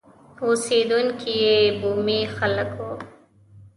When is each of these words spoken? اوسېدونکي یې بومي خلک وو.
اوسېدونکي 0.45 1.31
یې 1.43 1.57
بومي 1.79 2.19
خلک 2.35 2.69
وو. 2.79 2.91